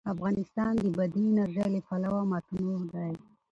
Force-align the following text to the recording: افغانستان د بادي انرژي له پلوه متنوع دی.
افغانستان 0.13 0.73
د 0.83 0.85
بادي 0.97 1.23
انرژي 1.31 1.65
له 1.73 1.79
پلوه 1.87 2.21
متنوع 2.31 2.81
دی. 2.93 3.13